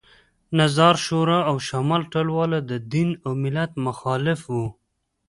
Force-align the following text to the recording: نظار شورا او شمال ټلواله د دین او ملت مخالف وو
نظار 0.59 0.95
شورا 1.05 1.39
او 1.49 1.55
شمال 1.67 2.01
ټلواله 2.13 2.59
د 2.69 2.71
دین 2.93 3.09
او 3.25 3.31
ملت 3.43 3.71
مخالف 3.85 4.39
وو 4.53 4.67